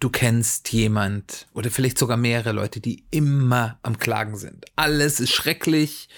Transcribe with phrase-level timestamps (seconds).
[0.00, 4.64] du kennst jemand oder vielleicht sogar mehrere Leute, die immer am Klagen sind.
[4.74, 6.08] Alles ist schrecklich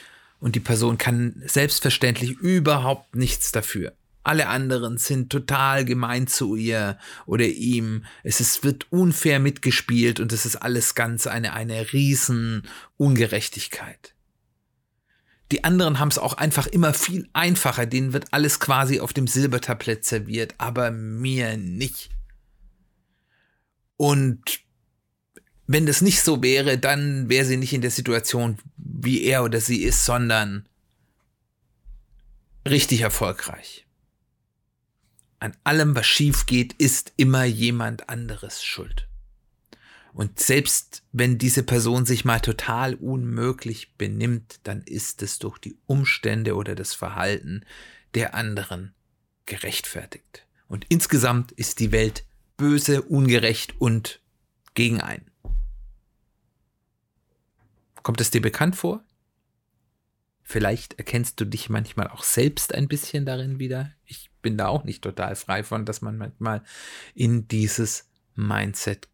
[0.40, 3.92] und die Person kann selbstverständlich überhaupt nichts dafür.
[4.24, 8.04] Alle anderen sind total gemein zu ihr oder ihm.
[8.22, 12.62] Es ist, wird unfair mitgespielt und es ist alles ganz eine, eine riesen
[12.96, 14.14] Ungerechtigkeit.
[15.50, 17.84] Die anderen haben es auch einfach immer viel einfacher.
[17.84, 22.10] Denen wird alles quasi auf dem Silbertablett serviert, aber mir nicht.
[24.02, 24.58] Und
[25.68, 29.60] wenn das nicht so wäre, dann wäre sie nicht in der Situation, wie er oder
[29.60, 30.68] sie ist, sondern
[32.68, 33.86] richtig erfolgreich.
[35.38, 39.06] An allem, was schief geht, ist immer jemand anderes schuld.
[40.12, 45.76] Und selbst wenn diese Person sich mal total unmöglich benimmt, dann ist es durch die
[45.86, 47.64] Umstände oder das Verhalten
[48.14, 48.94] der anderen
[49.46, 50.44] gerechtfertigt.
[50.66, 52.24] Und insgesamt ist die Welt
[52.62, 54.20] böse, ungerecht und
[54.74, 55.28] gegen einen.
[58.04, 59.02] Kommt es dir bekannt vor?
[60.44, 63.90] Vielleicht erkennst du dich manchmal auch selbst ein bisschen darin wieder.
[64.04, 66.62] Ich bin da auch nicht total frei von, dass man manchmal
[67.16, 69.08] in dieses Mindset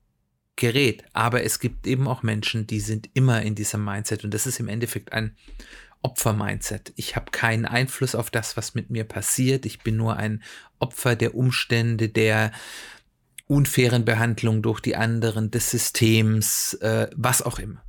[0.57, 1.05] gerät.
[1.15, 4.61] Aber es gibt eben auch Menschen, die sind immer in diesem Mindset und das ist
[4.61, 5.35] im Endeffekt ein
[6.03, 6.93] Opfer-Mindset.
[6.97, 9.65] Ich habe keinen Einfluss auf das, was mit mir passiert.
[9.65, 10.43] Ich bin nur ein
[10.81, 12.53] Opfer der Umstände, der
[13.49, 17.83] unfairen Behandlung durch die anderen, des Systems, äh, was auch immer.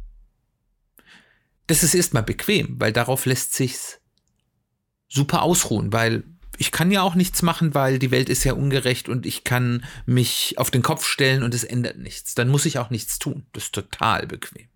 [1.67, 3.99] Das ist erstmal bequem, weil darauf lässt sich's
[5.07, 6.23] super ausruhen, weil
[6.57, 9.85] ich kann ja auch nichts machen, weil die Welt ist ja ungerecht und ich kann
[10.05, 12.35] mich auf den Kopf stellen und es ändert nichts.
[12.35, 13.45] Dann muss ich auch nichts tun.
[13.53, 14.67] Das ist total bequem.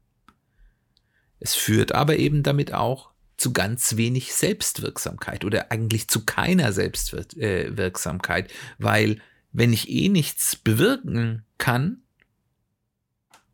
[1.40, 8.52] Es führt aber eben damit auch zu ganz wenig Selbstwirksamkeit oder eigentlich zu keiner Selbstwirksamkeit,
[8.52, 9.22] äh, weil
[9.54, 12.02] wenn ich eh nichts bewirken kann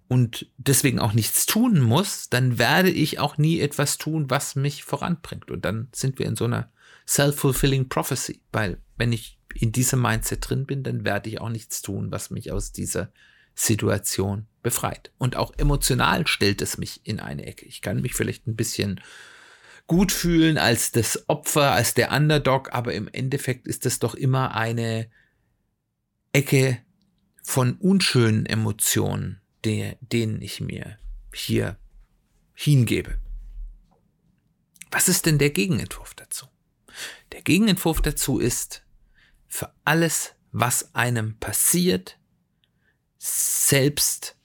[0.08, 4.84] und deswegen auch nichts tun muss, dann werde ich auch nie etwas tun, was mich
[4.84, 5.52] voranbringt.
[5.52, 6.72] Und dann sind wir in so einer
[7.08, 11.82] self-fulfilling prophecy, weil wenn ich in diesem Mindset drin bin, dann werde ich auch nichts
[11.82, 13.12] tun, was mich aus dieser
[13.54, 15.12] Situation befreit.
[15.18, 17.66] Und auch emotional stellt es mich in eine Ecke.
[17.66, 19.02] Ich kann mich vielleicht ein bisschen
[19.86, 24.56] gut fühlen als das Opfer, als der Underdog, aber im Endeffekt ist es doch immer
[24.56, 25.10] eine
[26.34, 26.84] Ecke
[27.44, 31.00] von unschönen Emotionen, der, denen ich mir
[31.34, 31.80] hier
[32.54, 33.20] hingebe.
[34.92, 36.48] Was ist denn der Gegenentwurf dazu?
[37.32, 38.84] Der Gegenentwurf dazu ist,
[39.48, 42.20] für alles, was einem passiert,
[43.18, 44.38] selbst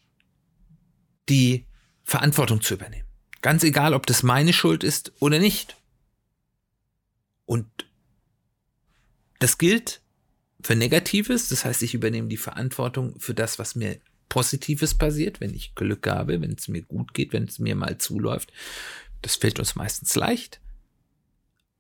[1.29, 1.67] die
[2.03, 3.09] Verantwortung zu übernehmen.
[3.41, 5.77] Ganz egal, ob das meine Schuld ist oder nicht.
[7.45, 7.67] Und
[9.39, 10.04] das gilt
[10.65, 15.53] für Negatives, das heißt, ich übernehme die Verantwortung für das, was mir Positives passiert, wenn
[15.53, 18.51] ich Glück habe, wenn es mir gut geht, wenn es mir mal zuläuft.
[19.21, 20.63] Das fällt uns meistens leicht.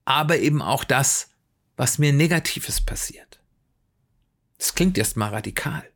[0.04, 1.30] Aber eben auch das,
[1.78, 3.40] was mir Negatives passiert.
[4.58, 5.88] Das klingt erstmal radikal.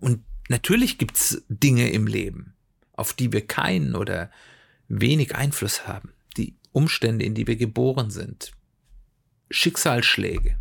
[0.00, 2.54] Und natürlich gibt es Dinge im Leben,
[2.92, 4.32] auf die wir keinen oder
[4.88, 6.12] wenig Einfluss haben.
[6.36, 8.50] Die Umstände, in die wir geboren sind.
[9.48, 10.58] Schicksalsschläge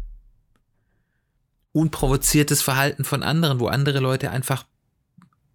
[1.76, 4.66] unprovoziertes Verhalten von anderen, wo andere Leute einfach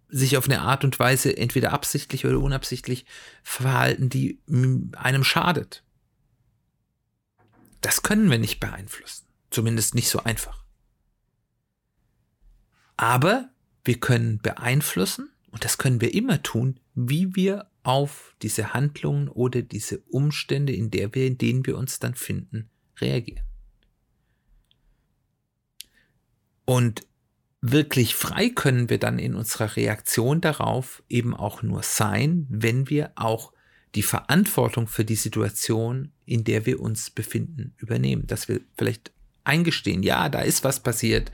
[0.07, 3.05] sich auf eine Art und Weise entweder absichtlich oder unabsichtlich
[3.41, 4.39] verhalten, die
[4.93, 5.83] einem schadet.
[7.79, 9.25] Das können wir nicht beeinflussen.
[9.49, 10.63] Zumindest nicht so einfach.
[12.97, 13.49] Aber
[13.83, 19.63] wir können beeinflussen, und das können wir immer tun, wie wir auf diese Handlungen oder
[19.63, 22.69] diese Umstände, in, der wir, in denen wir uns dann finden,
[22.99, 23.43] reagieren.
[26.71, 27.05] Und
[27.59, 33.11] wirklich frei können wir dann in unserer Reaktion darauf eben auch nur sein, wenn wir
[33.15, 33.51] auch
[33.93, 38.25] die Verantwortung für die Situation, in der wir uns befinden, übernehmen.
[38.25, 39.11] Dass wir vielleicht
[39.43, 41.29] eingestehen, ja, da ist was passiert,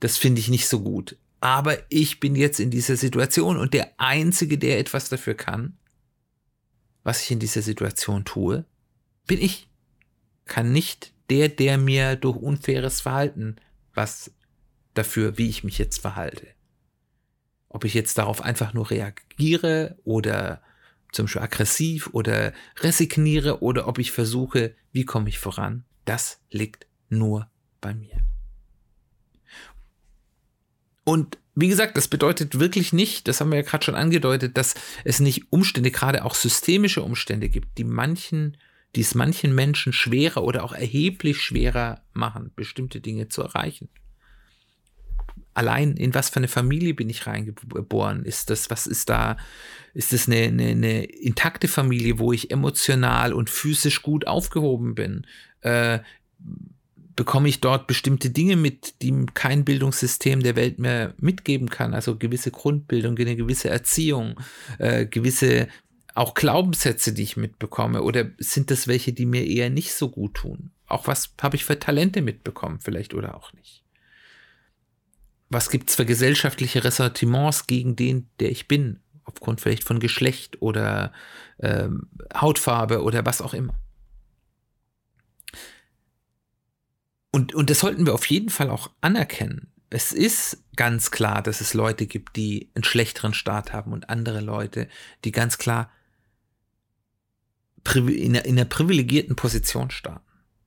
[0.00, 1.18] das finde ich nicht so gut.
[1.40, 5.76] Aber ich bin jetzt in dieser Situation und der Einzige, der etwas dafür kann,
[7.02, 8.64] was ich in dieser Situation tue,
[9.26, 9.68] bin ich.
[10.46, 13.56] Kann nicht der, der mir durch unfaires Verhalten
[13.98, 14.30] was
[14.98, 16.48] dafür, wie ich mich jetzt verhalte.
[17.68, 20.62] Ob ich jetzt darauf einfach nur reagiere oder
[21.12, 26.86] zum Beispiel aggressiv oder resigniere oder ob ich versuche, wie komme ich voran, das liegt
[27.08, 27.50] nur
[27.80, 28.18] bei mir.
[31.04, 34.74] Und wie gesagt, das bedeutet wirklich nicht, das haben wir ja gerade schon angedeutet, dass
[35.04, 38.58] es nicht Umstände, gerade auch systemische Umstände gibt, die manchen,
[38.94, 43.88] die es manchen Menschen schwerer oder auch erheblich schwerer machen, bestimmte Dinge zu erreichen
[45.58, 48.24] allein in was für eine Familie bin ich reingeboren?
[48.24, 49.36] Ist das, was ist da,
[49.92, 55.26] ist das eine, eine, eine intakte Familie, wo ich emotional und physisch gut aufgehoben bin?
[55.62, 55.98] Äh,
[57.16, 61.92] bekomme ich dort bestimmte Dinge mit, die kein Bildungssystem der Welt mehr mitgeben kann?
[61.92, 64.40] Also gewisse Grundbildung, eine gewisse Erziehung,
[64.78, 65.66] äh, gewisse
[66.14, 68.02] auch Glaubenssätze, die ich mitbekomme?
[68.02, 70.70] Oder sind das welche, die mir eher nicht so gut tun?
[70.86, 73.82] Auch was habe ich für Talente mitbekommen, vielleicht oder auch nicht?
[75.50, 80.60] Was gibt es für gesellschaftliche Ressentiments gegen den, der ich bin, aufgrund vielleicht von Geschlecht
[80.60, 81.12] oder
[81.60, 83.74] ähm, Hautfarbe oder was auch immer.
[87.30, 89.72] Und, und das sollten wir auf jeden Fall auch anerkennen.
[89.90, 94.40] Es ist ganz klar, dass es Leute gibt, die einen schlechteren Start haben und andere
[94.40, 94.88] Leute,
[95.24, 95.90] die ganz klar
[97.94, 100.26] in einer privilegierten Position starten.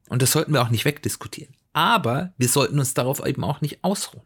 [0.09, 1.53] Und das sollten wir auch nicht wegdiskutieren.
[1.71, 4.23] Aber wir sollten uns darauf eben auch nicht ausruhen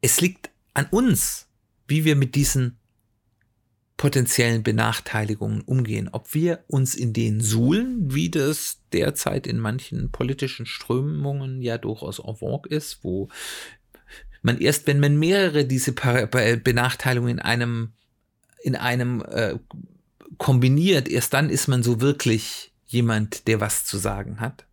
[0.00, 1.48] es liegt an uns,
[1.86, 2.78] wie wir mit diesen
[3.96, 6.08] potenziellen Benachteiligungen umgehen.
[6.10, 12.18] Ob wir uns in denen suhlen, wie das derzeit in manchen politischen Strömungen ja durchaus
[12.18, 13.28] en vogue ist, wo
[14.40, 17.92] man erst, wenn man mehrere diese Benachteiligungen in einem,
[18.62, 19.58] in einem äh,
[20.38, 24.64] kombiniert, erst dann ist man so wirklich jemand, der was zu sagen hat.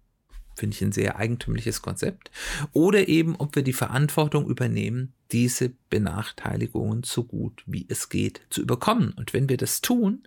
[0.58, 2.32] Finde ich ein sehr eigentümliches Konzept.
[2.74, 8.62] Oder eben, ob wir die Verantwortung übernehmen, diese Benachteiligungen so gut wie es geht zu
[8.62, 9.12] überkommen.
[9.12, 10.24] Und wenn wir das tun,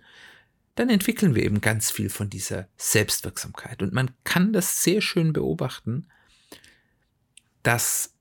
[0.75, 3.83] dann entwickeln wir eben ganz viel von dieser Selbstwirksamkeit.
[3.83, 6.07] Und man kann das sehr schön beobachten,
[7.61, 8.13] dass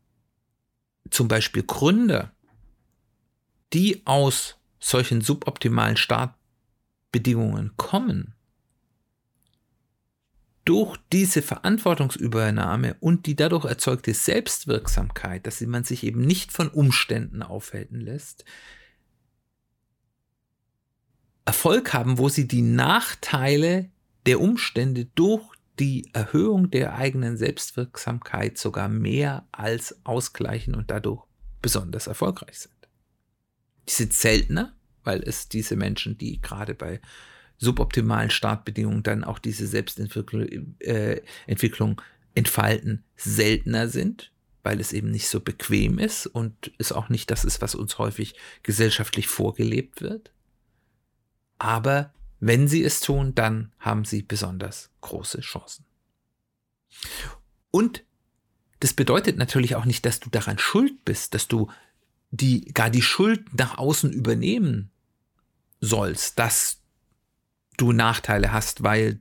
[1.10, 2.32] zum Beispiel Gründer,
[3.72, 8.34] die aus solchen suboptimalen Startbedingungen kommen,
[10.70, 17.42] durch diese Verantwortungsübernahme und die dadurch erzeugte Selbstwirksamkeit, dass man sich eben nicht von Umständen
[17.42, 18.44] aufhalten lässt,
[21.44, 23.90] Erfolg haben, wo sie die Nachteile
[24.26, 25.42] der Umstände durch
[25.80, 31.24] die Erhöhung der eigenen Selbstwirksamkeit sogar mehr als ausgleichen und dadurch
[31.62, 32.88] besonders erfolgreich sind.
[33.88, 37.00] Die sind seltener, weil es diese Menschen, die gerade bei
[37.60, 41.20] suboptimalen Startbedingungen dann auch diese Selbstentwicklung äh,
[42.34, 47.44] entfalten, seltener sind, weil es eben nicht so bequem ist und es auch nicht das
[47.44, 50.32] ist, was uns häufig gesellschaftlich vorgelebt wird.
[51.58, 55.84] Aber wenn sie es tun, dann haben sie besonders große Chancen.
[57.70, 58.04] Und
[58.80, 61.70] das bedeutet natürlich auch nicht, dass du daran schuld bist, dass du
[62.30, 64.90] die, gar die Schuld nach außen übernehmen
[65.80, 66.79] sollst, dass
[67.80, 69.20] du Nachteile hast, weil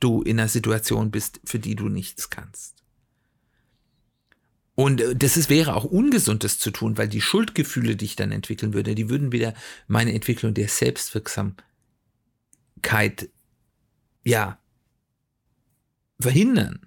[0.00, 2.84] du in einer Situation bist, für die du nichts kannst.
[4.74, 8.16] Und äh, das ist, wäre auch ungesund, das zu tun, weil die Schuldgefühle, die ich
[8.16, 9.54] dann entwickeln würde, die würden wieder
[9.88, 13.28] meine Entwicklung der Selbstwirksamkeit,
[14.24, 14.60] ja,
[16.20, 16.86] verhindern.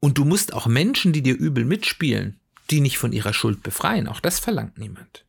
[0.00, 2.38] Und du musst auch Menschen, die dir übel mitspielen,
[2.70, 4.08] die nicht von ihrer Schuld befreien.
[4.08, 5.24] Auch das verlangt niemand.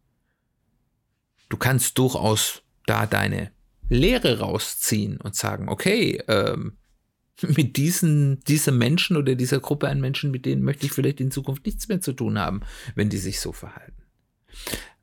[1.47, 3.51] Du kannst durchaus da deine
[3.89, 6.77] Lehre rausziehen und sagen, okay, ähm,
[7.41, 11.31] mit diesen, diesem Menschen oder dieser Gruppe an Menschen, mit denen möchte ich vielleicht in
[11.31, 12.61] Zukunft nichts mehr zu tun haben,
[12.95, 14.03] wenn die sich so verhalten.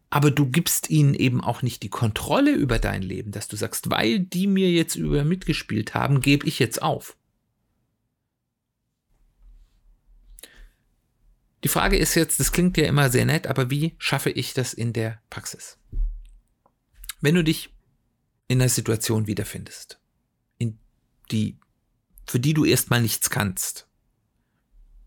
[0.09, 3.91] Aber du gibst ihnen eben auch nicht die Kontrolle über dein Leben, dass du sagst,
[3.91, 7.17] weil die mir jetzt über mitgespielt haben, gebe ich jetzt auf.
[11.65, 14.73] Die Frage ist jetzt, das klingt ja immer sehr nett, aber wie schaffe ich das
[14.73, 15.79] in der Praxis?
[17.21, 17.76] Wenn du dich
[18.49, 19.99] in einer Situation wiederfindest,
[20.59, 20.79] in
[21.31, 21.59] die,
[22.27, 23.87] für die du erstmal nichts kannst,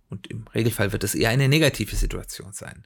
[0.09, 2.83] und im Regelfall wird es eher eine negative Situation sein,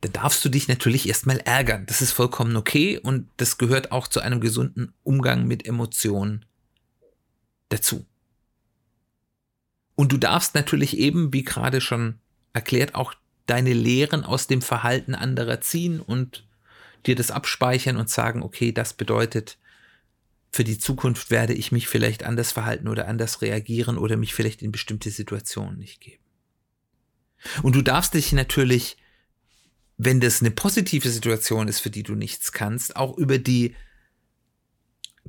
[0.00, 1.86] dann darfst du dich natürlich erstmal ärgern.
[1.86, 6.44] Das ist vollkommen okay und das gehört auch zu einem gesunden Umgang mit Emotionen
[7.68, 8.04] dazu.
[9.94, 12.18] Und du darfst natürlich eben, wie gerade schon
[12.52, 13.14] erklärt, auch
[13.46, 16.46] deine Lehren aus dem Verhalten anderer ziehen und
[17.06, 19.56] dir das abspeichern und sagen, okay, das bedeutet,
[20.50, 24.62] für die Zukunft werde ich mich vielleicht anders verhalten oder anders reagieren oder mich vielleicht
[24.62, 26.22] in bestimmte Situationen nicht geben.
[27.62, 28.96] Und du darfst dich natürlich,
[29.98, 33.74] wenn das eine positive Situation ist, für die du nichts kannst, auch über die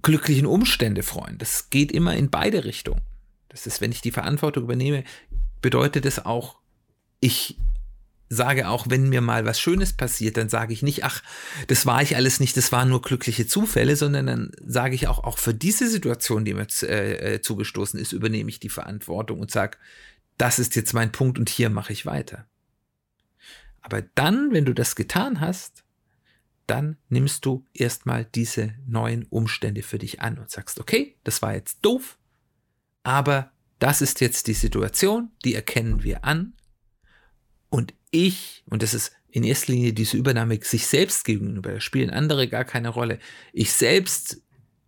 [0.02, 1.38] glücklichen Umstände freuen.
[1.38, 3.02] Das geht immer in beide Richtungen.
[3.50, 5.04] Das ist, wenn ich die Verantwortung übernehme,
[5.62, 6.58] bedeutet es auch,
[7.20, 7.58] ich
[8.30, 11.24] sage auch, wenn mir mal was Schönes passiert, dann sage ich nicht, ach,
[11.68, 15.24] das war ich alles nicht, das waren nur glückliche Zufälle, sondern dann sage ich auch,
[15.24, 19.52] auch für diese Situation, die mir äh, äh, zugestoßen ist, übernehme ich die Verantwortung und
[19.52, 19.78] sage,
[20.38, 22.46] das ist jetzt mein Punkt und hier mache ich weiter.
[23.82, 25.84] Aber dann, wenn du das getan hast,
[26.68, 31.56] dann nimmst du erstmal diese neuen Umstände für dich an und sagst, okay, das war
[31.56, 32.18] jetzt doof,
[33.04, 36.54] aber das ist jetzt die Situation, die erkennen wir an
[37.70, 42.48] und ich, und das ist in erster Linie diese Übernahme sich selbst gegenüber, spielen andere
[42.48, 43.20] gar keine Rolle.
[43.54, 44.42] Ich selbst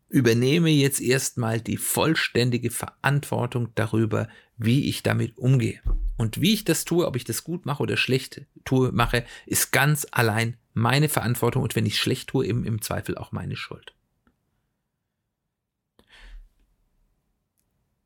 [0.09, 5.81] übernehme jetzt erstmal die vollständige Verantwortung darüber, wie ich damit umgehe.
[6.17, 9.71] Und wie ich das tue, ob ich das gut mache oder schlecht tue, mache, ist
[9.71, 13.93] ganz allein meine Verantwortung und wenn ich schlecht tue, eben im Zweifel auch meine Schuld.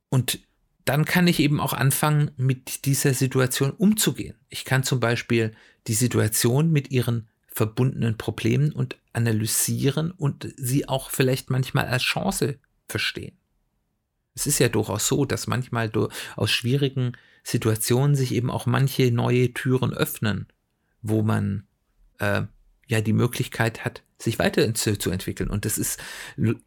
[0.09, 0.39] Und
[0.85, 4.35] dann kann ich eben auch anfangen, mit dieser Situation umzugehen.
[4.49, 5.53] Ich kann zum Beispiel
[5.87, 12.57] die Situation mit ihren verbundenen Problemen und analysieren und sie auch vielleicht manchmal als Chance
[12.87, 13.37] verstehen.
[14.35, 15.91] Es ist ja durchaus so, dass manchmal
[16.35, 17.13] aus schwierigen
[17.43, 20.47] Situationen sich eben auch manche neue Türen öffnen,
[21.01, 21.67] wo man
[22.19, 22.43] äh,
[22.87, 25.49] ja die Möglichkeit hat, sich weiterzuentwickeln.
[25.49, 25.99] Und das ist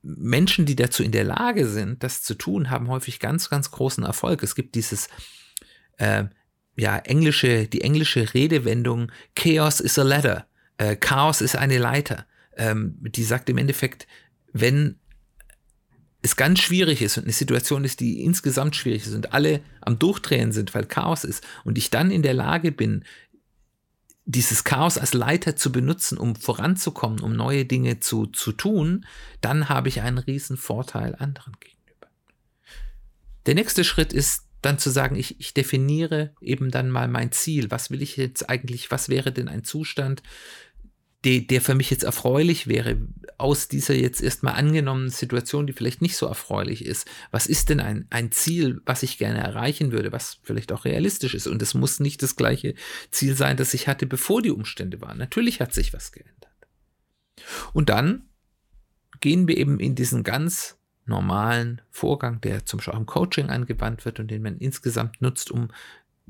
[0.02, 4.04] Menschen, die dazu in der Lage sind, das zu tun, haben häufig ganz, ganz großen
[4.04, 4.42] Erfolg.
[4.42, 5.08] Es gibt dieses
[5.98, 6.25] äh,
[6.76, 10.46] ja englische, die englische Redewendung Chaos is a ladder,
[10.78, 12.26] äh, Chaos ist eine Leiter.
[12.56, 14.06] Ähm, die sagt im Endeffekt,
[14.52, 14.96] wenn
[16.22, 19.98] es ganz schwierig ist und eine Situation ist, die insgesamt schwierig ist und alle am
[19.98, 23.04] Durchdrehen sind, weil Chaos ist und ich dann in der Lage bin,
[24.26, 29.06] dieses Chaos als Leiter zu benutzen, um voranzukommen, um neue Dinge zu, zu tun,
[29.40, 32.09] dann habe ich einen riesen Vorteil anderen gegenüber.
[33.47, 37.71] Der nächste Schritt ist dann zu sagen, ich, ich definiere eben dann mal mein Ziel.
[37.71, 40.25] Was will ich jetzt eigentlich, was wäre denn ein Zustand,
[41.25, 42.99] der, der für mich jetzt erfreulich wäre,
[43.38, 47.06] aus dieser jetzt erstmal angenommenen Situation, die vielleicht nicht so erfreulich ist.
[47.30, 51.35] Was ist denn ein, ein Ziel, was ich gerne erreichen würde, was vielleicht auch realistisch
[51.35, 51.46] ist?
[51.46, 52.75] Und es muss nicht das gleiche
[53.11, 55.18] Ziel sein, das ich hatte, bevor die Umstände waren.
[55.18, 56.35] Natürlich hat sich was geändert.
[57.73, 58.28] Und dann
[59.20, 64.04] gehen wir eben in diesen ganz normalen Vorgang, der zum Beispiel auch im Coaching angewandt
[64.04, 65.68] wird und den man insgesamt nutzt, um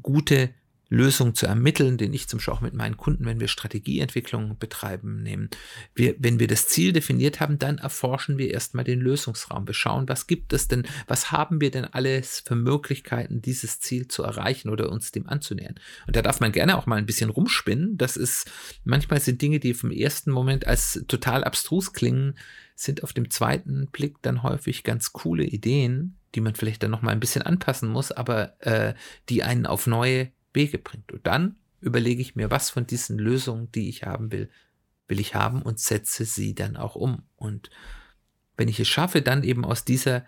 [0.02, 0.50] gute
[0.88, 5.22] Lösungen zu ermitteln, den ich zum Beispiel auch mit meinen Kunden, wenn wir Strategieentwicklung betreiben,
[5.22, 5.50] nehmen.
[5.94, 9.66] Wir, wenn wir das Ziel definiert haben, dann erforschen wir erstmal den Lösungsraum.
[9.66, 14.06] Wir schauen, was gibt es denn, was haben wir denn alles für Möglichkeiten, dieses Ziel
[14.06, 15.74] zu erreichen oder uns dem anzunähern.
[16.06, 17.98] Und da darf man gerne auch mal ein bisschen rumspinnen.
[17.98, 18.48] Das ist,
[18.84, 22.38] manchmal sind Dinge, die vom ersten Moment als total abstrus klingen,
[22.76, 27.14] sind auf dem zweiten Blick dann häufig ganz coole Ideen, die man vielleicht dann nochmal
[27.14, 28.94] ein bisschen anpassen muss, aber äh,
[29.30, 31.12] die einen auf neue Wege bringt.
[31.12, 34.50] Und dann überlege ich mir, was von diesen Lösungen, die ich haben will,
[35.06, 37.22] will ich haben und setze sie dann auch um.
[37.36, 37.70] Und
[38.56, 40.26] wenn ich es schaffe, dann eben aus dieser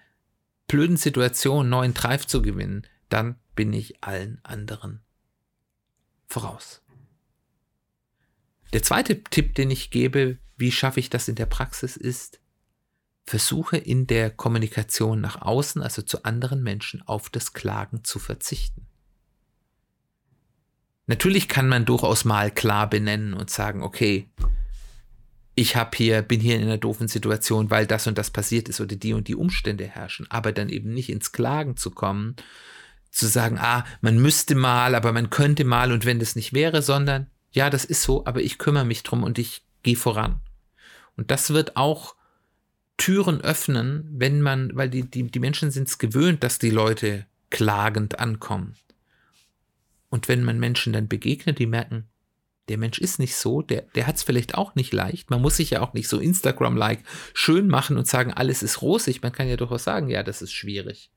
[0.68, 5.00] blöden Situation neuen Treib zu gewinnen, dann bin ich allen anderen
[6.28, 6.82] voraus.
[8.72, 12.40] Der zweite Tipp, den ich gebe, wie schaffe ich das in der Praxis, ist,
[13.24, 18.87] versuche in der Kommunikation nach außen, also zu anderen Menschen, auf das Klagen zu verzichten.
[21.08, 24.28] Natürlich kann man durchaus mal klar benennen und sagen, okay,
[25.54, 28.80] ich habe hier, bin hier in einer doofen Situation, weil das und das passiert ist
[28.80, 32.36] oder die und die Umstände herrschen, aber dann eben nicht ins Klagen zu kommen,
[33.10, 36.82] zu sagen, ah, man müsste mal, aber man könnte mal und wenn das nicht wäre,
[36.82, 40.40] sondern ja, das ist so, aber ich kümmere mich drum und ich gehe voran.
[41.16, 42.14] Und das wird auch
[42.98, 47.24] Türen öffnen, wenn man, weil die, die, die Menschen sind es gewöhnt, dass die Leute
[47.48, 48.74] klagend ankommen.
[50.10, 52.08] Und wenn man Menschen dann begegnet, die merken,
[52.68, 55.30] der Mensch ist nicht so, der, der hat es vielleicht auch nicht leicht.
[55.30, 59.22] Man muss sich ja auch nicht so Instagram-like schön machen und sagen, alles ist rosig.
[59.22, 61.10] Man kann ja durchaus sagen, ja, das ist schwierig.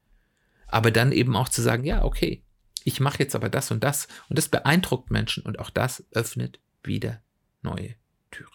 [0.67, 2.43] Aber dann eben auch zu sagen, ja, okay,
[2.83, 4.07] ich mache jetzt aber das und das.
[4.29, 7.21] Und das beeindruckt Menschen und auch das öffnet wieder
[7.61, 7.95] neue
[8.31, 8.49] Türen.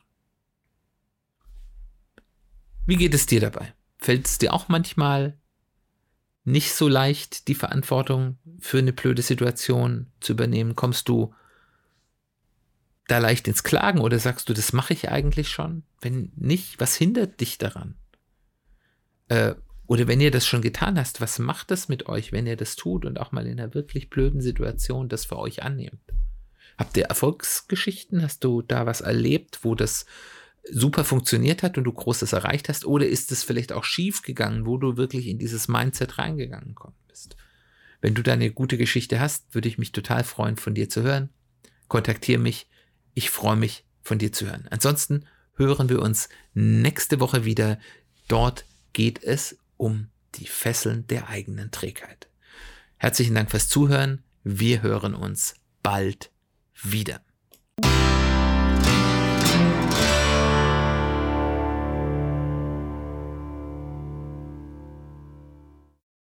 [2.87, 3.75] Wie geht es dir dabei?
[3.99, 5.39] Fällt es dir auch manchmal
[6.47, 10.77] nicht so leicht, die Verantwortung für eine blöde Situation zu übernehmen?
[10.77, 11.35] Kommst du
[13.09, 15.83] da leicht ins Klagen oder sagst du, das mache ich eigentlich schon?
[16.01, 17.95] Wenn nicht, was hindert dich daran?
[19.29, 19.55] Äh,
[19.89, 22.75] Oder wenn ihr das schon getan hast, was macht das mit euch, wenn ihr das
[22.75, 26.01] tut und auch mal in einer wirklich blöden Situation das für euch annehmt?
[26.77, 28.23] Habt ihr Erfolgsgeschichten?
[28.23, 30.07] Hast du da was erlebt, wo das
[30.71, 32.85] super funktioniert hat und du Großes erreicht hast?
[32.85, 36.75] Oder ist es vielleicht auch schief gegangen, wo du wirklich in dieses Mindset reingegangen
[37.09, 37.37] bist?
[38.01, 41.03] Wenn du da eine gute Geschichte hast, würde ich mich total freuen, von dir zu
[41.03, 41.31] hören.
[41.89, 42.69] Kontaktiere mich.
[43.15, 44.67] Ich freue mich, von dir zu hören.
[44.71, 47.79] Ansonsten hören wir uns nächste Woche wieder.
[48.29, 52.29] Dort geht es um die Fesseln der eigenen Trägheit.
[52.97, 54.23] Herzlichen Dank fürs Zuhören.
[54.43, 56.31] Wir hören uns bald
[56.83, 57.21] wieder.